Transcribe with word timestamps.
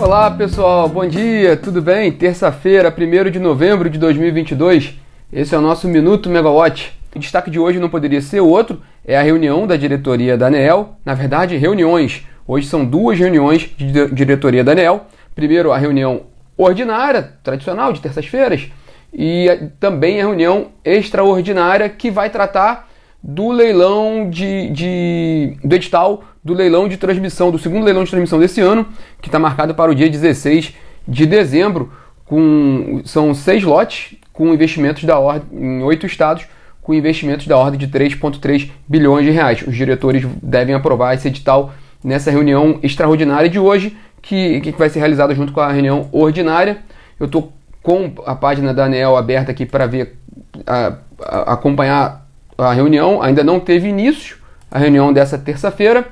Olá 0.00 0.30
pessoal, 0.30 0.88
bom 0.88 1.04
dia, 1.08 1.56
tudo 1.56 1.82
bem? 1.82 2.12
Terça-feira, 2.12 2.94
1 2.96 3.30
de 3.32 3.40
novembro 3.40 3.90
de 3.90 3.98
2022, 3.98 4.96
esse 5.32 5.52
é 5.52 5.58
o 5.58 5.60
nosso 5.60 5.88
Minuto 5.88 6.30
Megawatt. 6.30 6.96
O 7.16 7.18
destaque 7.18 7.50
de 7.50 7.58
hoje 7.58 7.80
não 7.80 7.88
poderia 7.90 8.22
ser 8.22 8.38
outro, 8.38 8.80
é 9.04 9.18
a 9.18 9.22
reunião 9.22 9.66
da 9.66 9.76
diretoria 9.76 10.38
da 10.38 10.46
ANEEL, 10.46 10.90
na 11.04 11.14
verdade, 11.14 11.56
reuniões. 11.56 12.24
Hoje 12.46 12.68
são 12.68 12.84
duas 12.84 13.18
reuniões 13.18 13.68
de 13.76 14.08
diretoria 14.12 14.62
da 14.62 14.70
ANEEL. 14.70 15.04
Primeiro, 15.34 15.72
a 15.72 15.76
reunião 15.76 16.22
ordinária, 16.56 17.32
tradicional, 17.42 17.92
de 17.92 18.00
terças-feiras, 18.00 18.70
e 19.12 19.48
também 19.80 20.20
a 20.20 20.26
reunião 20.26 20.68
extraordinária 20.84 21.88
que 21.88 22.08
vai 22.08 22.30
tratar 22.30 22.87
do 23.22 23.50
leilão 23.50 24.30
de, 24.30 24.70
de, 24.70 25.56
do 25.64 25.74
edital 25.74 26.22
do 26.44 26.54
leilão 26.54 26.88
de 26.88 26.96
transmissão, 26.96 27.50
do 27.50 27.58
segundo 27.58 27.84
leilão 27.84 28.04
de 28.04 28.10
transmissão 28.10 28.38
desse 28.38 28.60
ano, 28.60 28.86
que 29.20 29.28
está 29.28 29.38
marcado 29.38 29.74
para 29.74 29.90
o 29.90 29.94
dia 29.94 30.08
16 30.08 30.74
de 31.06 31.26
dezembro, 31.26 31.92
com 32.24 33.02
são 33.04 33.34
seis 33.34 33.62
lotes 33.62 34.16
com 34.32 34.54
investimentos 34.54 35.04
da 35.04 35.18
ordem 35.18 35.48
em 35.52 35.82
oito 35.82 36.06
estados, 36.06 36.46
com 36.80 36.94
investimentos 36.94 37.46
da 37.46 37.56
ordem 37.58 37.78
de 37.78 37.88
3,3 37.88 38.70
bilhões 38.86 39.26
de 39.26 39.32
reais. 39.32 39.62
Os 39.66 39.74
diretores 39.74 40.24
devem 40.40 40.74
aprovar 40.74 41.12
esse 41.14 41.26
edital 41.26 41.72
nessa 42.04 42.30
reunião 42.30 42.78
extraordinária 42.82 43.48
de 43.48 43.58
hoje, 43.58 43.96
que, 44.22 44.60
que 44.60 44.70
vai 44.72 44.88
ser 44.88 45.00
realizada 45.00 45.34
junto 45.34 45.52
com 45.52 45.60
a 45.60 45.72
reunião 45.72 46.08
ordinária. 46.12 46.78
Eu 47.18 47.26
estou 47.26 47.52
com 47.82 48.12
a 48.24 48.34
página 48.34 48.72
da 48.72 48.84
ANEL 48.84 49.16
aberta 49.16 49.50
aqui 49.50 49.66
para 49.66 49.86
ver, 49.86 50.16
a, 50.64 50.98
a, 51.20 51.52
acompanhar 51.54 52.27
a 52.58 52.72
reunião. 52.72 53.22
Ainda 53.22 53.44
não 53.44 53.60
teve 53.60 53.88
início 53.88 54.36
a 54.70 54.78
reunião 54.78 55.12
dessa 55.12 55.38
terça-feira. 55.38 56.06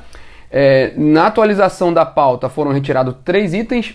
É, 0.50 0.92
na 0.96 1.26
atualização 1.26 1.92
da 1.92 2.06
pauta 2.06 2.48
foram 2.48 2.72
retirados 2.72 3.16
três 3.24 3.52
itens, 3.52 3.94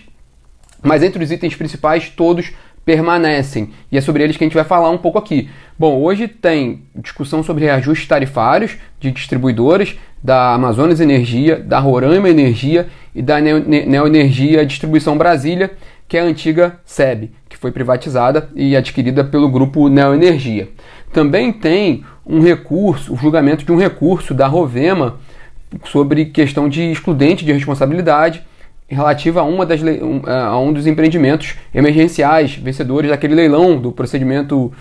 mas 0.82 1.02
entre 1.02 1.22
os 1.24 1.30
itens 1.30 1.56
principais, 1.56 2.10
todos 2.10 2.52
permanecem. 2.84 3.70
E 3.90 3.96
é 3.96 4.00
sobre 4.00 4.22
eles 4.22 4.36
que 4.36 4.44
a 4.44 4.46
gente 4.46 4.54
vai 4.54 4.64
falar 4.64 4.90
um 4.90 4.98
pouco 4.98 5.18
aqui. 5.18 5.48
Bom, 5.78 6.00
hoje 6.00 6.28
tem 6.28 6.82
discussão 6.96 7.42
sobre 7.42 7.64
reajustes 7.64 8.06
tarifários 8.06 8.76
de 9.00 9.10
distribuidoras 9.10 9.96
da 10.22 10.54
Amazonas 10.54 11.00
Energia, 11.00 11.58
da 11.58 11.78
Roraima 11.78 12.28
Energia 12.28 12.88
e 13.14 13.22
da 13.22 13.40
Neoenergia 13.40 14.66
Distribuição 14.66 15.16
Brasília, 15.16 15.72
que 16.08 16.16
é 16.16 16.20
a 16.20 16.24
antiga 16.24 16.78
SEB, 16.84 17.30
que 17.48 17.56
foi 17.56 17.72
privatizada 17.72 18.48
e 18.54 18.76
adquirida 18.76 19.24
pelo 19.24 19.48
grupo 19.48 19.88
Neoenergia. 19.88 20.68
Também 21.12 21.52
tem 21.52 22.04
um 22.26 22.40
recurso, 22.40 23.12
o 23.12 23.16
julgamento 23.16 23.64
de 23.64 23.72
um 23.72 23.76
recurso 23.76 24.32
da 24.32 24.46
Rovema 24.46 25.18
sobre 25.84 26.26
questão 26.26 26.68
de 26.68 26.90
excludente 26.90 27.44
de 27.44 27.52
responsabilidade 27.52 28.42
relativa 28.88 29.40
a, 29.40 29.44
uma 29.44 29.64
das, 29.64 29.80
a 30.26 30.58
um 30.58 30.72
dos 30.72 30.86
empreendimentos 30.86 31.56
emergenciais 31.74 32.54
vencedores 32.54 33.10
daquele 33.10 33.34
leilão 33.34 33.80
do 33.80 33.90
procedimento 33.90 34.72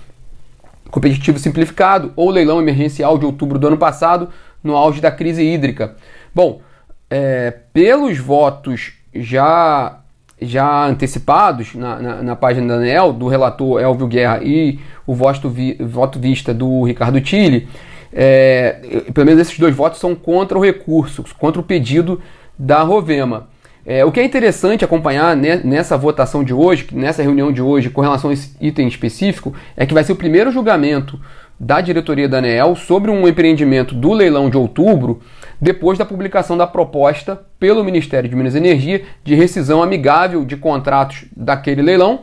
competitivo 0.89 1.39
simplificado 1.39 2.11
ou 2.15 2.29
leilão 2.29 2.59
emergencial 2.59 3.17
de 3.17 3.25
outubro 3.25 3.57
do 3.57 3.67
ano 3.67 3.77
passado, 3.77 4.29
no 4.63 4.75
auge 4.75 5.01
da 5.01 5.09
crise 5.09 5.41
hídrica. 5.41 5.95
Bom, 6.35 6.61
é, 7.09 7.51
pelos 7.73 8.17
votos 8.19 8.93
já 9.13 10.00
já 10.41 10.85
antecipados 10.87 11.75
na, 11.75 11.99
na, 11.99 12.23
na, 12.23 12.35
página 12.35 12.67
da 12.67 12.73
ANEL, 12.75 13.13
do 13.13 13.27
relator 13.27 13.79
Elvio 13.79 14.07
Guerra 14.07 14.39
e 14.41 14.79
o 15.05 15.13
voto, 15.13 15.49
vi, 15.49 15.75
voto 15.79 16.19
vista 16.19 16.53
do 16.53 16.83
Ricardo 16.83 17.21
Tille, 17.21 17.67
é, 18.11 19.03
pelo 19.13 19.25
menos 19.25 19.41
esses 19.41 19.57
dois 19.57 19.75
votos 19.75 19.99
são 19.99 20.15
contra 20.15 20.57
o 20.57 20.63
recurso, 20.63 21.23
contra 21.37 21.61
o 21.61 21.63
pedido 21.63 22.21
da 22.57 22.81
Rovema. 22.81 23.47
É, 23.85 24.05
o 24.05 24.11
que 24.11 24.19
é 24.19 24.23
interessante 24.23 24.85
acompanhar 24.85 25.35
nessa 25.35 25.97
votação 25.97 26.43
de 26.43 26.53
hoje, 26.53 26.87
nessa 26.91 27.23
reunião 27.23 27.51
de 27.51 27.61
hoje, 27.61 27.89
com 27.89 28.01
relação 28.01 28.29
a 28.29 28.33
esse 28.33 28.55
item 28.61 28.87
específico, 28.87 29.55
é 29.75 29.85
que 29.85 29.93
vai 29.93 30.03
ser 30.03 30.11
o 30.11 30.15
primeiro 30.15 30.51
julgamento 30.51 31.19
da 31.63 31.79
diretoria 31.79 32.27
da 32.27 32.39
ANEEL 32.39 32.75
sobre 32.75 33.11
um 33.11 33.27
empreendimento 33.27 33.93
do 33.93 34.11
leilão 34.13 34.49
de 34.49 34.57
outubro, 34.57 35.21
depois 35.61 35.95
da 35.95 36.03
publicação 36.03 36.57
da 36.57 36.65
proposta 36.65 37.39
pelo 37.59 37.83
Ministério 37.83 38.27
de 38.27 38.35
Minas 38.35 38.55
e 38.55 38.57
Energia 38.57 39.03
de 39.23 39.35
rescisão 39.35 39.83
amigável 39.83 40.43
de 40.43 40.57
contratos 40.57 41.25
daquele 41.37 41.83
leilão. 41.83 42.21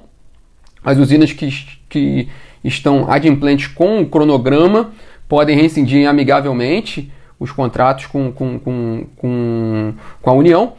As 0.84 0.98
usinas 0.98 1.32
que, 1.32 1.48
que 1.88 2.28
estão 2.64 3.08
adimplentes 3.08 3.68
com 3.68 4.00
o 4.00 4.06
cronograma 4.06 4.90
podem 5.28 5.56
rescindir 5.56 6.08
amigavelmente 6.08 7.12
os 7.38 7.52
contratos 7.52 8.06
com, 8.06 8.32
com, 8.32 8.58
com, 8.58 9.06
com, 9.14 9.94
com 10.20 10.30
a 10.30 10.32
União. 10.32 10.72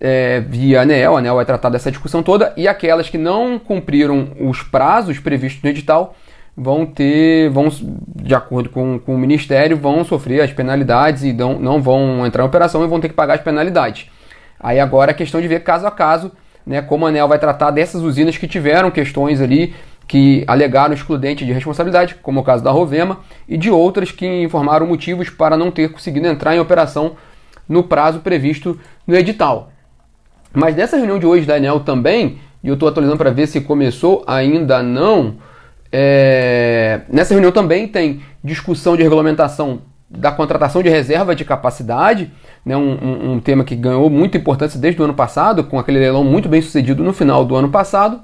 É, 0.00 0.40
via 0.40 0.80
ANEL, 0.80 1.16
a 1.16 1.18
ANEL 1.18 1.34
vai 1.34 1.44
tratar 1.44 1.68
dessa 1.68 1.90
discussão 1.90 2.22
toda, 2.22 2.54
e 2.56 2.66
aquelas 2.66 3.10
que 3.10 3.18
não 3.18 3.58
cumpriram 3.58 4.28
os 4.40 4.62
prazos 4.62 5.18
previstos 5.18 5.62
no 5.62 5.68
edital 5.68 6.14
vão 6.56 6.86
ter, 6.86 7.50
vão, 7.50 7.68
de 7.68 8.34
acordo 8.34 8.70
com, 8.70 8.98
com 8.98 9.14
o 9.14 9.18
Ministério, 9.18 9.76
vão 9.76 10.04
sofrer 10.04 10.40
as 10.40 10.52
penalidades 10.52 11.22
e 11.22 11.32
não, 11.32 11.58
não 11.58 11.82
vão 11.82 12.24
entrar 12.26 12.44
em 12.44 12.46
operação 12.46 12.82
e 12.82 12.88
vão 12.88 12.98
ter 12.98 13.08
que 13.08 13.14
pagar 13.14 13.34
as 13.34 13.42
penalidades. 13.42 14.08
Aí 14.58 14.80
agora 14.80 15.10
é 15.10 15.14
questão 15.14 15.40
de 15.40 15.48
ver 15.48 15.62
caso 15.62 15.86
a 15.86 15.90
caso 15.90 16.32
né, 16.66 16.82
como 16.82 17.06
a 17.06 17.10
ANEL 17.10 17.28
vai 17.28 17.38
tratar 17.38 17.70
dessas 17.70 18.02
usinas 18.02 18.36
que 18.36 18.48
tiveram 18.48 18.90
questões 18.90 19.40
ali 19.40 19.74
que 20.08 20.44
alegaram 20.46 20.94
excludente 20.94 21.44
de 21.44 21.52
responsabilidade, 21.52 22.14
como 22.22 22.40
o 22.40 22.44
caso 22.44 22.62
da 22.62 22.70
Rovema, 22.70 23.20
e 23.48 23.56
de 23.56 23.70
outras 23.70 24.10
que 24.10 24.26
informaram 24.42 24.86
motivos 24.86 25.28
para 25.28 25.56
não 25.56 25.70
ter 25.70 25.90
conseguido 25.90 26.28
entrar 26.28 26.54
em 26.54 26.60
operação 26.60 27.16
no 27.68 27.82
prazo 27.82 28.20
previsto 28.20 28.78
no 29.06 29.16
edital. 29.16 29.72
Mas 30.52 30.76
nessa 30.76 30.96
reunião 30.96 31.18
de 31.18 31.26
hoje 31.26 31.44
da 31.44 31.56
Enel 31.56 31.80
também, 31.80 32.38
e 32.62 32.68
eu 32.68 32.74
estou 32.74 32.88
atualizando 32.88 33.18
para 33.18 33.30
ver 33.30 33.48
se 33.48 33.60
começou 33.60 34.22
ainda 34.26 34.82
não, 34.82 35.34
é... 35.98 37.00
nessa 37.08 37.32
reunião 37.32 37.50
também 37.50 37.88
tem 37.88 38.20
discussão 38.44 38.96
de 38.96 39.02
regulamentação 39.02 39.80
da 40.10 40.30
contratação 40.30 40.82
de 40.82 40.90
reserva 40.90 41.34
de 41.34 41.42
capacidade, 41.42 42.30
né, 42.64 42.76
um, 42.76 42.92
um, 42.92 43.32
um, 43.32 43.40
tema 43.40 43.64
que 43.64 43.74
ganhou 43.74 44.10
muita 44.10 44.36
importância 44.36 44.78
desde 44.78 45.00
o 45.00 45.04
ano 45.04 45.14
passado, 45.14 45.64
com 45.64 45.78
aquele 45.78 45.98
leilão 45.98 46.22
muito 46.22 46.50
bem 46.50 46.60
sucedido 46.60 47.02
no 47.02 47.14
final 47.14 47.46
do 47.46 47.56
ano 47.56 47.70
passado. 47.70 48.20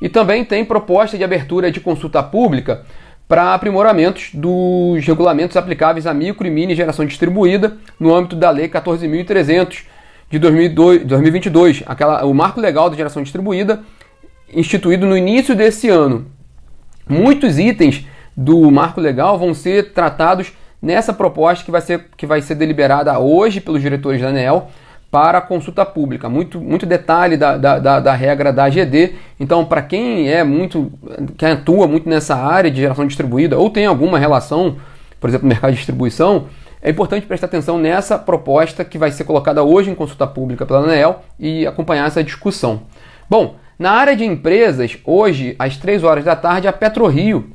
E 0.00 0.08
também 0.08 0.42
tem 0.42 0.64
proposta 0.64 1.18
de 1.18 1.22
abertura 1.22 1.70
de 1.70 1.80
consulta 1.80 2.22
pública 2.22 2.82
para 3.28 3.52
aprimoramentos 3.52 4.30
dos 4.32 5.04
regulamentos 5.06 5.56
aplicáveis 5.56 6.06
à 6.06 6.14
micro 6.14 6.46
e 6.46 6.50
mini 6.50 6.74
geração 6.74 7.04
distribuída 7.04 7.76
no 8.00 8.14
âmbito 8.14 8.34
da 8.34 8.50
Lei 8.50 8.68
14.300 8.68 9.84
de 10.30 10.38
2002, 10.38 11.04
2022, 11.04 11.82
aquela, 11.84 12.24
o 12.24 12.32
marco 12.32 12.58
legal 12.58 12.88
da 12.88 12.96
geração 12.96 13.22
distribuída, 13.22 13.80
instituído 14.52 15.06
no 15.06 15.16
início 15.16 15.54
desse 15.54 15.90
ano. 15.90 16.26
Muitos 17.08 17.58
itens 17.58 18.06
do 18.36 18.70
marco 18.70 19.00
legal 19.00 19.38
vão 19.38 19.54
ser 19.54 19.92
tratados 19.92 20.52
nessa 20.80 21.12
proposta 21.12 21.64
que 21.64 21.70
vai 21.70 21.80
ser, 21.80 22.06
que 22.16 22.26
vai 22.26 22.42
ser 22.42 22.54
deliberada 22.54 23.18
hoje 23.18 23.60
pelos 23.60 23.80
diretores 23.80 24.20
da 24.20 24.28
ANEL 24.28 24.68
para 25.10 25.42
consulta 25.42 25.84
pública. 25.84 26.28
Muito, 26.28 26.58
muito 26.58 26.86
detalhe 26.86 27.36
da, 27.36 27.58
da, 27.58 27.78
da, 27.78 28.00
da 28.00 28.14
regra 28.14 28.50
da 28.50 28.64
AGD. 28.64 29.14
Então, 29.38 29.62
para 29.64 29.82
quem 29.82 30.30
é 30.30 30.42
muito, 30.42 30.90
quem 31.36 31.50
atua 31.50 31.86
muito 31.86 32.08
nessa 32.08 32.34
área 32.34 32.70
de 32.70 32.80
geração 32.80 33.06
distribuída 33.06 33.58
ou 33.58 33.68
tem 33.68 33.84
alguma 33.84 34.18
relação, 34.18 34.78
por 35.20 35.28
exemplo, 35.28 35.46
no 35.46 35.50
mercado 35.50 35.72
de 35.72 35.76
distribuição, 35.76 36.46
é 36.80 36.90
importante 36.90 37.26
prestar 37.26 37.46
atenção 37.46 37.78
nessa 37.78 38.18
proposta 38.18 38.84
que 38.84 38.98
vai 38.98 39.12
ser 39.12 39.24
colocada 39.24 39.62
hoje 39.62 39.90
em 39.90 39.94
consulta 39.94 40.26
pública 40.26 40.64
pela 40.64 40.80
ANEEL 40.80 41.20
e 41.38 41.66
acompanhar 41.66 42.06
essa 42.06 42.24
discussão. 42.24 42.82
Bom, 43.28 43.56
na 43.82 43.90
área 43.90 44.14
de 44.14 44.24
empresas, 44.24 44.96
hoje, 45.04 45.56
às 45.58 45.76
3 45.76 46.04
horas 46.04 46.24
da 46.24 46.36
tarde, 46.36 46.68
a 46.68 46.72
PetroRio, 46.72 47.50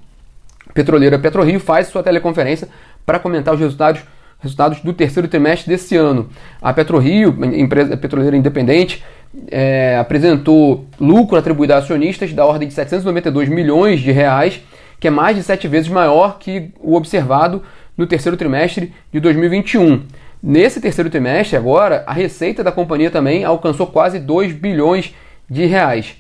petroleira 0.74 1.18
PetroRio, 1.18 1.58
faz 1.58 1.88
sua 1.88 2.04
teleconferência 2.04 2.68
para 3.06 3.18
comentar 3.18 3.54
os 3.54 3.60
resultados, 3.62 4.02
resultados 4.38 4.82
do 4.82 4.92
terceiro 4.92 5.30
trimestre 5.30 5.70
desse 5.70 5.96
ano. 5.96 6.30
A 6.62 6.74
PetroRio, 6.74 7.30
empresa 7.56 7.96
petroleira 7.96 8.36
independente, 8.36 9.04
é, 9.50 9.98
apresentou 9.98 10.86
lucro 11.00 11.38
atribuído 11.38 11.74
a 11.74 11.78
acionistas 11.78 12.34
da 12.34 12.46
ordem 12.46 12.68
de 12.68 12.74
792 12.74 13.48
milhões 13.48 14.02
de 14.02 14.12
reais, 14.12 14.62
que 15.00 15.08
é 15.08 15.12
mais 15.12 15.38
de 15.38 15.44
sete 15.44 15.66
vezes 15.66 15.90
maior 15.90 16.40
que 16.40 16.72
o 16.80 16.96
observado 16.96 17.64
no 17.96 18.06
terceiro 18.06 18.36
trimestre 18.36 18.94
de 19.14 19.22
2021. 19.22 20.04
Nesse 20.44 20.82
terceiro 20.82 21.10
trimestre, 21.10 21.56
agora, 21.56 22.04
a 22.06 22.12
receita 22.12 22.64
da 22.64 22.72
companhia 22.72 23.10
também 23.10 23.46
alcançou 23.46 23.88
quase 23.88 24.20
2 24.20 24.52
bilhões 24.52 25.16
de 25.50 25.66
reais, 25.66 26.16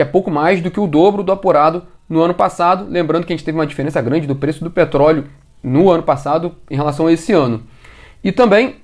que 0.00 0.02
é 0.02 0.06
pouco 0.06 0.30
mais 0.30 0.62
do 0.62 0.70
que 0.70 0.80
o 0.80 0.86
dobro 0.86 1.22
do 1.22 1.30
apurado 1.30 1.82
no 2.08 2.22
ano 2.22 2.32
passado. 2.32 2.86
Lembrando 2.88 3.26
que 3.26 3.34
a 3.34 3.36
gente 3.36 3.44
teve 3.44 3.58
uma 3.58 3.66
diferença 3.66 4.00
grande 4.00 4.26
do 4.26 4.34
preço 4.34 4.64
do 4.64 4.70
petróleo 4.70 5.24
no 5.62 5.90
ano 5.90 6.02
passado 6.02 6.54
em 6.70 6.74
relação 6.74 7.06
a 7.06 7.12
esse 7.12 7.34
ano. 7.34 7.62
E 8.24 8.32
também 8.32 8.76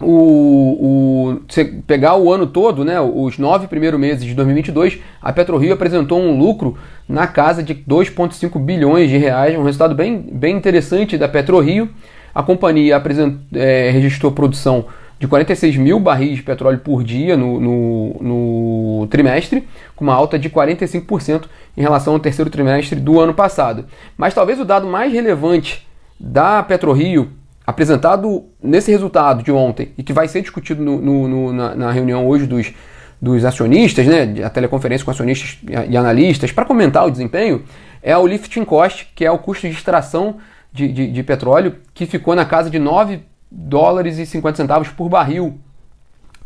o, 0.00 1.38
o, 1.38 1.40
pegar 1.86 2.16
o 2.16 2.32
ano 2.32 2.48
todo, 2.48 2.84
né, 2.84 3.00
os 3.00 3.38
nove 3.38 3.68
primeiros 3.68 4.00
meses 4.00 4.24
de 4.24 4.34
2022, 4.34 4.98
a 5.22 5.32
PetroRio 5.32 5.72
apresentou 5.72 6.20
um 6.20 6.36
lucro 6.36 6.76
na 7.08 7.28
casa 7.28 7.62
de 7.62 7.72
2,5 7.72 8.58
bilhões 8.58 9.08
de 9.08 9.16
reais, 9.16 9.56
um 9.56 9.62
resultado 9.62 9.94
bem, 9.94 10.18
bem 10.18 10.56
interessante 10.56 11.16
da 11.16 11.28
PetroRio. 11.28 11.88
A 12.34 12.42
companhia 12.42 12.96
apresent, 12.96 13.36
é, 13.54 13.88
registrou 13.90 14.32
produção 14.32 14.86
de 15.18 15.28
46 15.28 15.76
mil 15.76 16.00
barris 16.00 16.36
de 16.36 16.42
petróleo 16.42 16.78
por 16.78 17.04
dia 17.04 17.36
no, 17.36 17.60
no, 17.60 18.16
no, 18.20 19.06
trimestre, 19.08 19.66
com 19.94 20.04
uma 20.04 20.14
alta 20.14 20.38
de 20.38 20.50
45% 20.50 21.44
em 21.76 21.82
relação 21.82 22.14
ao 22.14 22.20
terceiro 22.20 22.50
trimestre 22.50 23.00
do 23.00 23.20
ano 23.20 23.32
passado. 23.32 23.86
Mas 24.16 24.34
talvez 24.34 24.58
o 24.60 24.64
dado 24.64 24.86
mais 24.86 25.12
relevante 25.12 25.86
da 26.18 26.62
PetroRio, 26.62 27.30
apresentado 27.66 28.44
nesse 28.62 28.90
resultado 28.90 29.42
de 29.42 29.50
ontem 29.50 29.92
e 29.96 30.02
que 30.02 30.12
vai 30.12 30.28
ser 30.28 30.42
discutido 30.42 30.82
no, 30.82 31.52
na, 31.52 31.74
na, 31.74 31.92
reunião 31.92 32.26
hoje 32.28 32.46
dos, 32.46 32.72
dos 33.20 33.44
acionistas, 33.44 34.06
né, 34.06 34.44
a 34.44 34.50
teleconferência 34.50 35.04
com 35.04 35.10
acionistas 35.10 35.58
e 35.88 35.96
analistas, 35.96 36.52
para 36.52 36.64
comentar 36.64 37.06
o 37.06 37.10
desempenho, 37.10 37.62
é 38.02 38.16
o 38.16 38.26
lifting 38.26 38.64
cost, 38.64 39.10
que 39.14 39.24
é 39.24 39.30
o 39.30 39.38
custo 39.38 39.66
de 39.66 39.72
extração 39.72 40.36
de, 40.72 40.88
de, 40.92 41.10
de 41.10 41.22
petróleo, 41.22 41.76
que 41.94 42.04
ficou 42.04 42.34
na 42.34 42.44
casa 42.44 42.68
de 42.68 42.78
9 42.78 43.20
dólares 43.54 44.18
e 44.18 44.26
50 44.26 44.56
centavos 44.56 44.88
por 44.88 45.08
barril, 45.08 45.58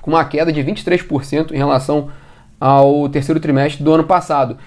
com 0.02 0.10
uma 0.10 0.24
queda 0.24 0.52
de 0.52 0.62
23% 0.62 1.52
em 1.52 1.56
relação 1.56 2.10
ao 2.60 3.08
terceiro 3.08 3.40
trimestre 3.40 3.82
do 3.82 3.92
ano 3.92 4.04
passado. 4.04 4.58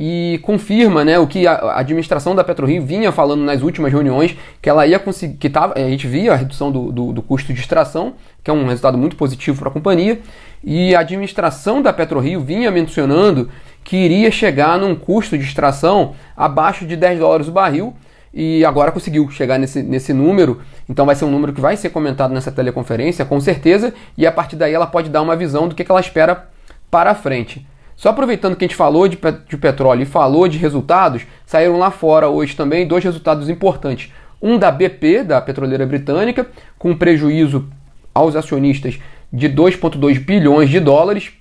E 0.00 0.38
confirma 0.44 1.04
né, 1.04 1.18
o 1.18 1.26
que 1.26 1.44
a 1.44 1.76
administração 1.76 2.32
da 2.32 2.44
PetroRio 2.44 2.80
vinha 2.84 3.10
falando 3.10 3.42
nas 3.42 3.62
últimas 3.62 3.92
reuniões, 3.92 4.36
que 4.62 4.70
ela 4.70 4.86
ia 4.86 4.96
conseguir, 4.96 5.36
que 5.38 5.50
tava, 5.50 5.74
a 5.74 5.90
gente 5.90 6.06
via 6.06 6.32
a 6.32 6.36
redução 6.36 6.70
do, 6.70 6.92
do, 6.92 7.12
do 7.12 7.20
custo 7.20 7.52
de 7.52 7.58
extração, 7.58 8.14
que 8.44 8.48
é 8.48 8.54
um 8.54 8.66
resultado 8.66 8.96
muito 8.96 9.16
positivo 9.16 9.58
para 9.58 9.68
a 9.70 9.72
companhia, 9.72 10.20
e 10.62 10.94
a 10.94 11.00
administração 11.00 11.82
da 11.82 11.92
PetroRio 11.92 12.40
vinha 12.40 12.70
mencionando 12.70 13.50
que 13.82 13.96
iria 13.96 14.30
chegar 14.30 14.78
num 14.78 14.94
custo 14.94 15.36
de 15.36 15.42
extração 15.42 16.14
abaixo 16.36 16.86
de 16.86 16.94
10 16.94 17.18
dólares 17.18 17.48
o 17.48 17.52
barril, 17.52 17.92
e 18.32 18.64
agora 18.64 18.92
conseguiu 18.92 19.28
chegar 19.30 19.58
nesse, 19.58 19.82
nesse 19.82 20.12
número. 20.12 20.60
Então 20.88 21.06
vai 21.06 21.14
ser 21.14 21.24
um 21.24 21.30
número 21.30 21.52
que 21.52 21.60
vai 21.60 21.76
ser 21.76 21.90
comentado 21.90 22.32
nessa 22.32 22.52
teleconferência, 22.52 23.24
com 23.24 23.40
certeza, 23.40 23.94
e 24.16 24.26
a 24.26 24.32
partir 24.32 24.56
daí 24.56 24.72
ela 24.72 24.86
pode 24.86 25.10
dar 25.10 25.22
uma 25.22 25.36
visão 25.36 25.68
do 25.68 25.74
que, 25.74 25.84
que 25.84 25.90
ela 25.90 26.00
espera 26.00 26.48
para 26.90 27.14
frente. 27.14 27.66
Só 27.96 28.10
aproveitando 28.10 28.54
que 28.54 28.64
a 28.64 28.68
gente 28.68 28.76
falou 28.76 29.08
de, 29.08 29.18
de 29.48 29.56
petróleo 29.56 30.02
e 30.02 30.06
falou 30.06 30.46
de 30.46 30.56
resultados, 30.56 31.22
saíram 31.44 31.78
lá 31.78 31.90
fora 31.90 32.28
hoje 32.28 32.54
também 32.54 32.86
dois 32.86 33.02
resultados 33.02 33.48
importantes. 33.48 34.12
Um 34.40 34.56
da 34.56 34.70
BP, 34.70 35.24
da 35.24 35.40
petroleira 35.40 35.84
britânica, 35.84 36.46
com 36.78 36.96
prejuízo 36.96 37.68
aos 38.14 38.36
acionistas 38.36 38.98
de 39.32 39.48
2,2 39.48 40.24
bilhões 40.24 40.70
de 40.70 40.78
dólares, 40.78 41.32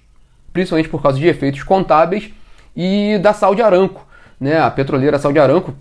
principalmente 0.51 0.90
por 0.90 1.01
causa 1.01 1.19
de 1.19 1.28
efeitos 1.28 1.62
contábeis, 1.62 2.31
e 2.75 3.19
da 3.19 3.33
Saudi 3.33 3.62
Aramco, 3.62 4.06
né, 4.40 4.60
a 4.60 4.69
petroleira 4.69 5.19
Saudi 5.19 5.40
Aramco, 5.40 5.75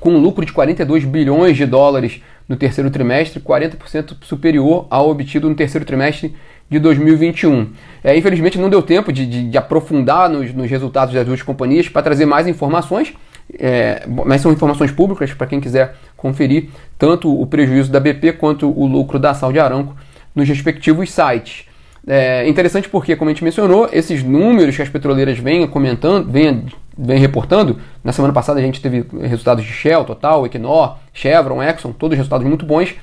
com 0.00 0.10
um 0.10 0.18
lucro 0.18 0.44
de 0.44 0.52
42 0.52 1.04
bilhões 1.04 1.56
de 1.56 1.66
dólares 1.66 2.22
no 2.48 2.56
terceiro 2.56 2.90
trimestre, 2.90 3.38
40% 3.38 4.16
superior 4.22 4.86
ao 4.90 5.08
obtido 5.10 5.48
no 5.48 5.54
terceiro 5.54 5.84
trimestre 5.84 6.34
de 6.68 6.78
2021. 6.78 7.68
É, 8.02 8.16
infelizmente 8.16 8.58
não 8.58 8.70
deu 8.70 8.82
tempo 8.82 9.12
de, 9.12 9.26
de, 9.26 9.50
de 9.50 9.58
aprofundar 9.58 10.28
nos, 10.28 10.52
nos, 10.52 10.70
resultados 10.70 11.14
das 11.14 11.26
duas 11.26 11.42
companhias 11.42 11.88
para 11.88 12.02
trazer 12.02 12.26
mais 12.26 12.48
informações, 12.48 13.12
é, 13.58 14.04
mas 14.26 14.40
são 14.40 14.52
informações 14.52 14.90
públicas 14.90 15.32
para 15.34 15.46
quem 15.46 15.60
quiser 15.60 15.94
conferir 16.16 16.68
tanto 16.98 17.40
o 17.40 17.46
prejuízo 17.46 17.92
da 17.92 18.00
BP 18.00 18.32
quanto 18.32 18.68
o 18.68 18.86
lucro 18.86 19.18
da 19.18 19.34
Saudi 19.34 19.58
Aramco 19.58 19.94
nos 20.34 20.48
respectivos 20.48 21.12
sites. 21.12 21.66
É 22.06 22.48
interessante 22.48 22.88
porque, 22.88 23.14
como 23.14 23.30
a 23.30 23.34
gente 23.34 23.44
mencionou, 23.44 23.88
esses 23.92 24.22
números 24.22 24.74
que 24.74 24.82
as 24.82 24.88
petroleiras 24.88 25.38
vêm 25.38 25.66
comentando, 25.66 26.30
vêm 26.30 26.64
vem 27.00 27.18
reportando. 27.18 27.78
Na 28.04 28.12
semana 28.12 28.34
passada 28.34 28.60
a 28.60 28.62
gente 28.62 28.80
teve 28.80 29.06
resultados 29.22 29.64
de 29.64 29.72
Shell, 29.72 30.04
Total, 30.04 30.44
Equinor, 30.44 30.98
Chevron, 31.14 31.62
Exxon, 31.62 31.92
todos 31.92 32.16
resultados 32.16 32.46
muito 32.46 32.66
bons. 32.66 32.94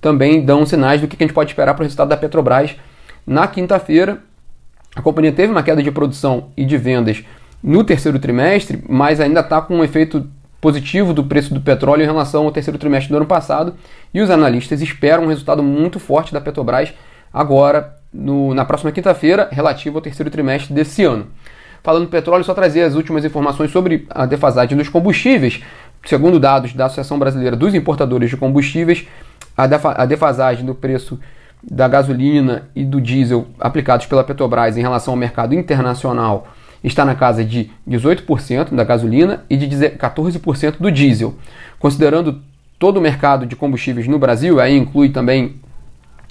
Também 0.00 0.44
dão 0.44 0.66
sinais 0.66 1.00
do 1.00 1.08
que 1.08 1.16
a 1.16 1.26
gente 1.26 1.34
pode 1.34 1.50
esperar 1.50 1.74
para 1.74 1.82
o 1.82 1.84
resultado 1.84 2.08
da 2.08 2.16
Petrobras 2.16 2.76
na 3.26 3.48
quinta-feira. 3.48 4.18
A 4.94 5.00
companhia 5.00 5.32
teve 5.32 5.50
uma 5.50 5.62
queda 5.62 5.82
de 5.82 5.90
produção 5.90 6.48
e 6.56 6.64
de 6.64 6.76
vendas 6.76 7.24
no 7.62 7.82
terceiro 7.82 8.18
trimestre, 8.18 8.82
mas 8.88 9.18
ainda 9.20 9.40
está 9.40 9.60
com 9.60 9.76
um 9.76 9.84
efeito 9.84 10.28
positivo 10.60 11.14
do 11.14 11.24
preço 11.24 11.54
do 11.54 11.60
petróleo 11.60 12.02
em 12.02 12.06
relação 12.06 12.44
ao 12.44 12.52
terceiro 12.52 12.78
trimestre 12.78 13.10
do 13.10 13.16
ano 13.16 13.26
passado. 13.26 13.74
E 14.12 14.20
os 14.20 14.30
analistas 14.30 14.82
esperam 14.82 15.24
um 15.24 15.28
resultado 15.28 15.62
muito 15.62 15.98
forte 15.98 16.32
da 16.32 16.40
Petrobras 16.40 16.92
agora, 17.32 17.96
no, 18.12 18.54
na 18.54 18.64
próxima 18.64 18.92
quinta-feira, 18.92 19.48
relativo 19.50 19.98
ao 19.98 20.02
terceiro 20.02 20.30
trimestre 20.30 20.74
desse 20.74 21.04
ano. 21.04 21.26
Falando 21.82 22.04
do 22.04 22.10
petróleo, 22.10 22.44
só 22.44 22.54
trazer 22.54 22.82
as 22.82 22.94
últimas 22.94 23.24
informações 23.24 23.70
sobre 23.70 24.06
a 24.10 24.26
defasagem 24.26 24.76
dos 24.76 24.88
combustíveis. 24.88 25.62
Segundo 26.04 26.38
dados 26.38 26.72
da 26.72 26.86
Associação 26.86 27.18
Brasileira 27.18 27.56
dos 27.56 27.74
Importadores 27.74 28.30
de 28.30 28.36
Combustíveis, 28.36 29.06
a 29.56 30.06
defasagem 30.06 30.64
do 30.64 30.74
preço 30.74 31.18
da 31.62 31.88
gasolina 31.88 32.68
e 32.74 32.84
do 32.84 33.00
diesel 33.00 33.46
aplicados 33.58 34.06
pela 34.06 34.22
Petrobras 34.22 34.76
em 34.76 34.80
relação 34.80 35.14
ao 35.14 35.18
mercado 35.18 35.54
internacional 35.54 36.46
está 36.82 37.04
na 37.04 37.14
casa 37.14 37.44
de 37.44 37.70
18% 37.88 38.74
da 38.74 38.84
gasolina 38.84 39.44
e 39.50 39.56
de 39.56 39.66
14% 39.68 40.76
do 40.78 40.92
diesel. 40.92 41.34
Considerando 41.78 42.40
todo 42.78 42.98
o 42.98 43.00
mercado 43.00 43.44
de 43.44 43.56
combustíveis 43.56 44.06
no 44.06 44.18
Brasil, 44.18 44.60
aí 44.60 44.76
inclui 44.76 45.08
também 45.08 45.56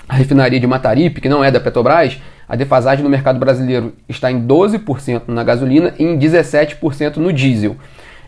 a 0.07 0.15
refinaria 0.15 0.59
de 0.59 0.65
Mataripe, 0.65 1.19
que 1.19 1.27
não 1.27 1.43
é 1.43 1.51
da 1.51 1.59
Petrobras, 1.59 2.17
a 2.47 2.55
defasagem 2.55 3.03
no 3.03 3.09
mercado 3.09 3.39
brasileiro 3.39 3.93
está 4.07 4.31
em 4.31 4.45
12% 4.45 5.23
na 5.27 5.43
gasolina 5.43 5.93
e 5.99 6.03
em 6.03 6.17
17% 6.17 7.17
no 7.17 7.33
diesel. 7.33 7.75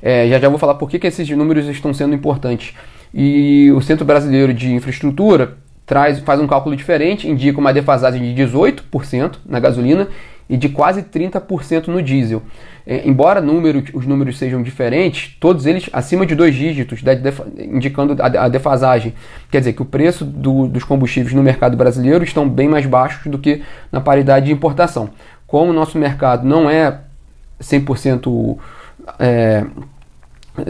É, 0.01 0.27
já 0.27 0.39
já 0.39 0.49
vou 0.49 0.57
falar 0.57 0.75
por 0.75 0.89
que, 0.89 0.99
que 0.99 1.07
esses 1.07 1.29
números 1.29 1.67
estão 1.67 1.93
sendo 1.93 2.13
importantes. 2.13 2.73
E 3.13 3.71
o 3.71 3.81
Centro 3.81 4.05
Brasileiro 4.05 4.53
de 4.53 4.71
Infraestrutura 4.73 5.57
traz, 5.85 6.19
faz 6.19 6.39
um 6.39 6.47
cálculo 6.47 6.75
diferente, 6.75 7.27
indica 7.27 7.59
uma 7.59 7.73
defasagem 7.73 8.33
de 8.33 8.43
18% 8.43 9.37
na 9.45 9.59
gasolina 9.59 10.07
e 10.49 10.57
de 10.57 10.67
quase 10.67 11.03
30% 11.03 11.87
no 11.87 12.01
diesel. 12.01 12.41
É, 12.85 13.07
embora 13.07 13.39
número, 13.39 13.83
os 13.93 14.07
números 14.07 14.37
sejam 14.39 14.63
diferentes, 14.63 15.37
todos 15.39 15.67
eles 15.67 15.87
acima 15.93 16.25
de 16.25 16.33
dois 16.33 16.55
dígitos, 16.55 17.01
indicando 17.59 18.17
a, 18.19 18.45
a, 18.45 18.49
defasagem. 18.49 19.13
Quer 19.51 19.59
dizer 19.59 19.73
que 19.73 19.81
o 19.83 19.85
preço 19.85 20.25
do, 20.25 20.67
dos 20.67 20.83
combustíveis 20.83 21.33
no 21.35 21.43
mercado 21.43 21.77
brasileiro 21.77 22.23
estão 22.23 22.49
bem 22.49 22.67
mais 22.67 22.87
baixos 22.87 23.31
do 23.31 23.37
que 23.37 23.61
na 23.91 24.01
paridade 24.01 24.47
de 24.47 24.51
importação. 24.51 25.11
Como 25.45 25.69
o 25.69 25.73
nosso 25.73 25.99
mercado 25.99 26.47
não 26.47 26.67
é 26.67 26.99
100% 27.61 28.57
é, 29.19 29.65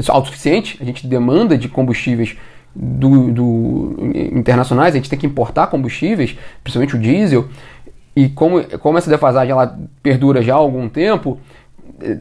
autossuficiente, 0.10 0.78
a 0.82 0.84
gente 0.84 1.08
demanda 1.08 1.58
de 1.58 1.70
combustíveis 1.70 2.36
do, 2.76 3.32
do, 3.32 3.96
internacionais, 4.34 4.94
a 4.94 4.98
gente 4.98 5.10
tem 5.10 5.18
que 5.18 5.26
importar 5.26 5.68
combustíveis, 5.68 6.38
principalmente 6.64 6.96
o 6.96 7.00
diesel, 7.00 7.50
e 8.16 8.30
como, 8.30 8.64
como 8.80 8.98
essa 8.98 9.10
defasagem 9.10 9.52
ela 9.52 9.78
perdura 10.02 10.42
já 10.42 10.54
há 10.54 10.58
algum 10.58 10.90
tempo, 10.90 11.40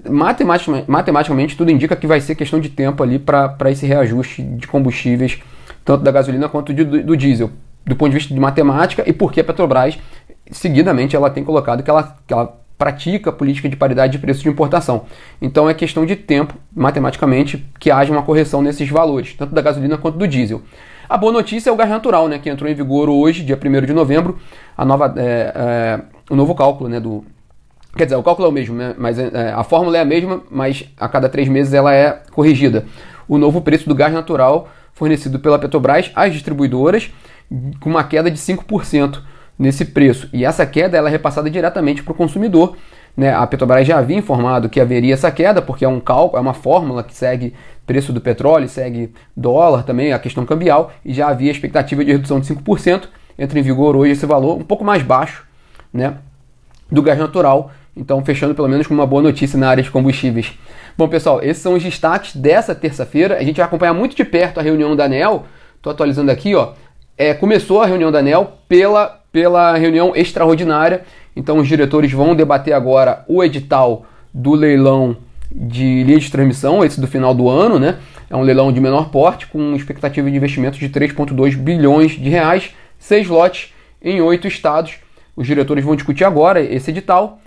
matematicamente, 0.08 0.90
matematicamente 0.90 1.56
tudo 1.56 1.70
indica 1.70 1.96
que 1.96 2.06
vai 2.06 2.20
ser 2.20 2.34
questão 2.34 2.60
de 2.60 2.68
tempo 2.68 3.02
ali 3.02 3.18
para 3.18 3.70
esse 3.70 3.86
reajuste 3.86 4.42
de 4.42 4.66
combustíveis, 4.66 5.40
tanto 5.84 6.02
da 6.02 6.10
gasolina 6.10 6.48
quanto 6.48 6.72
de, 6.72 6.84
do, 6.84 7.02
do, 7.02 7.16
diesel, 7.16 7.50
do 7.84 7.96
ponto 7.96 8.10
de 8.10 8.18
vista 8.18 8.34
de 8.34 8.40
matemática 8.40 9.02
e 9.06 9.12
porque 9.12 9.40
a 9.40 9.44
Petrobras, 9.44 9.98
seguidamente, 10.50 11.16
ela 11.16 11.30
tem 11.30 11.44
colocado 11.44 11.82
que 11.82 11.90
ela, 11.90 12.16
que 12.26 12.32
ela 12.32 12.58
pratica 12.76 13.30
a 13.30 13.32
política 13.32 13.68
de 13.68 13.76
paridade 13.76 14.12
de 14.12 14.18
preço 14.18 14.42
de 14.42 14.48
importação. 14.48 15.06
Então 15.42 15.68
é 15.68 15.74
questão 15.74 16.06
de 16.06 16.14
tempo, 16.14 16.54
matematicamente, 16.74 17.64
que 17.78 17.90
haja 17.90 18.12
uma 18.12 18.22
correção 18.22 18.62
nesses 18.62 18.88
valores, 18.88 19.34
tanto 19.34 19.54
da 19.54 19.60
gasolina 19.60 19.98
quanto 19.98 20.16
do 20.16 20.28
diesel. 20.28 20.62
A 21.08 21.16
boa 21.16 21.32
notícia 21.32 21.70
é 21.70 21.72
o 21.72 21.76
gás 21.76 21.88
natural, 21.88 22.28
né, 22.28 22.38
que 22.38 22.50
entrou 22.50 22.70
em 22.70 22.74
vigor 22.74 23.08
hoje, 23.08 23.42
dia 23.42 23.58
1 23.58 23.86
de 23.86 23.92
novembro, 23.94 24.38
a 24.76 24.84
nova, 24.84 25.14
é, 25.16 25.52
é, 25.54 26.00
o 26.30 26.36
novo 26.36 26.54
cálculo 26.54 26.90
né, 26.90 27.00
do, 27.00 27.24
Quer 27.96 28.04
dizer, 28.04 28.16
o 28.16 28.22
cálculo 28.22 28.46
é 28.46 28.50
o 28.50 28.52
mesmo, 28.52 28.76
né? 28.76 28.94
mas 28.98 29.18
é, 29.18 29.52
a 29.52 29.64
fórmula 29.64 29.96
é 29.96 30.00
a 30.00 30.04
mesma, 30.04 30.42
mas 30.50 30.84
a 30.96 31.08
cada 31.08 31.28
três 31.28 31.48
meses 31.48 31.72
ela 31.72 31.94
é 31.94 32.22
corrigida. 32.32 32.84
O 33.26 33.38
novo 33.38 33.60
preço 33.60 33.88
do 33.88 33.94
gás 33.94 34.12
natural 34.12 34.68
fornecido 34.92 35.38
pela 35.38 35.58
Petrobras 35.58 36.10
às 36.14 36.32
distribuidoras, 36.32 37.10
com 37.80 37.88
uma 37.88 38.04
queda 38.04 38.30
de 38.30 38.36
5% 38.36 39.20
nesse 39.58 39.84
preço. 39.86 40.28
E 40.32 40.44
essa 40.44 40.66
queda 40.66 40.96
ela 40.96 41.08
é 41.08 41.10
repassada 41.10 41.48
diretamente 41.48 42.02
para 42.02 42.12
o 42.12 42.14
consumidor. 42.14 42.76
Né? 43.18 43.34
A 43.34 43.44
Petrobras 43.48 43.84
já 43.84 43.98
havia 43.98 44.16
informado 44.16 44.68
que 44.68 44.80
haveria 44.80 45.12
essa 45.12 45.28
queda, 45.28 45.60
porque 45.60 45.84
é 45.84 45.88
um 45.88 45.98
cálculo, 45.98 46.38
é 46.38 46.40
uma 46.40 46.54
fórmula 46.54 47.02
que 47.02 47.12
segue 47.12 47.52
preço 47.84 48.12
do 48.12 48.20
petróleo, 48.20 48.68
segue 48.68 49.12
dólar 49.36 49.82
também, 49.82 50.12
a 50.12 50.20
questão 50.20 50.46
cambial, 50.46 50.92
e 51.04 51.12
já 51.12 51.26
havia 51.26 51.50
expectativa 51.50 52.04
de 52.04 52.12
redução 52.12 52.38
de 52.38 52.46
5%. 52.46 53.08
Entra 53.36 53.58
em 53.58 53.62
vigor 53.62 53.96
hoje 53.96 54.12
esse 54.12 54.24
valor 54.24 54.56
um 54.56 54.62
pouco 54.62 54.84
mais 54.84 55.02
baixo 55.02 55.44
né, 55.92 56.14
do 56.88 57.02
gás 57.02 57.18
natural, 57.18 57.72
então, 57.96 58.24
fechando 58.24 58.54
pelo 58.54 58.68
menos 58.68 58.86
com 58.86 58.94
uma 58.94 59.06
boa 59.06 59.20
notícia 59.20 59.58
na 59.58 59.68
área 59.68 59.82
de 59.82 59.90
combustíveis. 59.90 60.56
Bom, 60.96 61.08
pessoal, 61.08 61.42
esses 61.42 61.60
são 61.60 61.74
os 61.74 61.82
destaques 61.82 62.36
dessa 62.36 62.72
terça-feira. 62.72 63.36
A 63.36 63.42
gente 63.42 63.56
vai 63.56 63.66
acompanhar 63.66 63.94
muito 63.94 64.14
de 64.14 64.24
perto 64.24 64.60
a 64.60 64.62
reunião 64.62 64.94
da 64.94 65.06
ANEL. 65.06 65.44
Estou 65.74 65.90
atualizando 65.90 66.30
aqui, 66.30 66.54
ó. 66.54 66.74
É, 67.16 67.34
começou 67.34 67.82
a 67.82 67.86
reunião 67.86 68.12
da 68.12 68.20
ANEL 68.20 68.58
pela, 68.68 69.20
pela 69.32 69.76
reunião 69.76 70.12
extraordinária. 70.14 71.02
Então, 71.38 71.58
os 71.58 71.68
diretores 71.68 72.10
vão 72.10 72.34
debater 72.34 72.74
agora 72.74 73.24
o 73.28 73.44
edital 73.44 74.04
do 74.34 74.54
leilão 74.54 75.16
de 75.48 76.02
linha 76.02 76.18
de 76.18 76.28
transmissão, 76.32 76.84
esse 76.84 77.00
do 77.00 77.06
final 77.06 77.32
do 77.32 77.48
ano, 77.48 77.78
né? 77.78 77.98
É 78.28 78.34
um 78.34 78.42
leilão 78.42 78.72
de 78.72 78.80
menor 78.80 79.08
porte, 79.10 79.46
com 79.46 79.76
expectativa 79.76 80.28
de 80.28 80.36
investimento 80.36 80.76
de 80.76 80.88
3,2 80.88 81.56
bilhões 81.56 82.10
de 82.10 82.28
reais, 82.28 82.74
seis 82.98 83.28
lotes 83.28 83.72
em 84.02 84.20
oito 84.20 84.48
estados. 84.48 84.96
Os 85.36 85.46
diretores 85.46 85.84
vão 85.84 85.94
discutir 85.94 86.24
agora 86.24 86.60
esse 86.60 86.90
edital. 86.90 87.38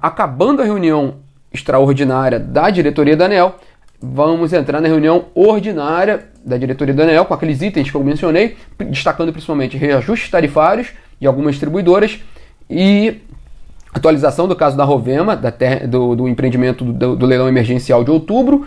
Acabando 0.00 0.62
a 0.62 0.64
reunião 0.64 1.16
extraordinária 1.52 2.40
da 2.40 2.70
diretoria 2.70 3.18
da 3.18 3.26
ANEL, 3.26 3.56
vamos 4.00 4.54
entrar 4.54 4.80
na 4.80 4.88
reunião 4.88 5.26
ordinária 5.34 6.24
da 6.42 6.56
diretoria 6.56 6.94
da 6.94 7.02
ANEL 7.02 7.26
com 7.26 7.34
aqueles 7.34 7.60
itens 7.60 7.90
que 7.90 7.96
eu 7.96 8.02
mencionei, 8.02 8.56
destacando 8.88 9.30
principalmente 9.30 9.76
reajustes 9.76 10.30
tarifários 10.30 10.88
de 11.20 11.26
algumas 11.26 11.52
distribuidoras 11.56 12.18
e 12.68 13.20
atualização 13.96 14.46
do 14.46 14.54
caso 14.54 14.76
da 14.76 14.84
Rovema, 14.84 15.34
da 15.34 15.52
do, 15.88 16.14
do, 16.14 16.28
empreendimento 16.28 16.84
do, 16.84 17.16
do 17.16 17.26
leilão 17.26 17.48
emergencial 17.48 18.04
de 18.04 18.10
outubro 18.10 18.66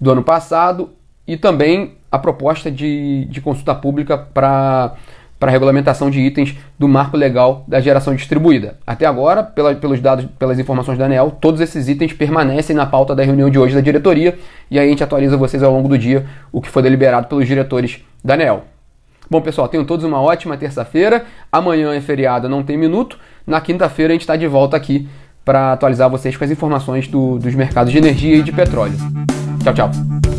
do 0.00 0.10
ano 0.10 0.22
passado 0.22 0.90
e 1.26 1.36
também 1.36 1.94
a 2.10 2.18
proposta 2.18 2.70
de, 2.70 3.24
de 3.26 3.40
consulta 3.40 3.74
pública 3.74 4.18
para 4.18 4.96
regulamentação 5.40 6.10
de 6.10 6.20
itens 6.20 6.56
do 6.78 6.88
marco 6.88 7.16
legal 7.16 7.64
da 7.68 7.80
geração 7.80 8.14
distribuída. 8.14 8.76
Até 8.86 9.06
agora, 9.06 9.42
pela, 9.42 9.74
pelos 9.74 10.00
dados, 10.00 10.26
pelas 10.38 10.58
informações 10.58 10.98
da 10.98 11.04
ANEL, 11.04 11.30
todos 11.40 11.60
esses 11.60 11.88
itens 11.88 12.12
permanecem 12.12 12.74
na 12.74 12.86
pauta 12.86 13.14
da 13.14 13.22
reunião 13.22 13.48
de 13.48 13.58
hoje 13.58 13.74
da 13.74 13.80
diretoria 13.80 14.36
e 14.70 14.78
aí 14.78 14.86
a 14.86 14.90
gente 14.90 15.04
atualiza 15.04 15.36
vocês 15.36 15.62
ao 15.62 15.72
longo 15.72 15.88
do 15.88 15.96
dia 15.96 16.26
o 16.50 16.60
que 16.60 16.68
foi 16.68 16.82
deliberado 16.82 17.28
pelos 17.28 17.46
diretores 17.46 18.00
da 18.24 18.34
ANEL. 18.34 18.64
Bom, 19.30 19.40
pessoal, 19.40 19.68
tenham 19.68 19.84
todos 19.84 20.04
uma 20.04 20.20
ótima 20.20 20.56
terça-feira. 20.56 21.24
Amanhã 21.50 21.94
é 21.94 22.00
feriado, 22.00 22.48
não 22.48 22.62
tem 22.62 22.76
minuto. 22.76 23.18
Na 23.46 23.60
quinta-feira 23.60 24.12
a 24.12 24.14
gente 24.14 24.22
está 24.22 24.36
de 24.36 24.46
volta 24.46 24.76
aqui 24.76 25.08
para 25.44 25.72
atualizar 25.72 26.08
vocês 26.08 26.36
com 26.36 26.44
as 26.44 26.50
informações 26.50 27.06
do, 27.06 27.38
dos 27.38 27.54
mercados 27.54 27.92
de 27.92 27.98
energia 27.98 28.36
e 28.36 28.42
de 28.42 28.52
petróleo. 28.52 28.96
Tchau, 29.62 29.74
tchau. 29.74 30.33